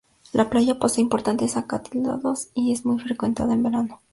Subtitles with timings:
[0.33, 4.01] La playa posee importantes acantilados y es muy frecuentada en verano.